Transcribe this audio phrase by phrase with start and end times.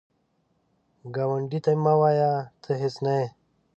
[1.15, 3.25] ګاونډي ته مه وایه “ته هیڅ نه یې”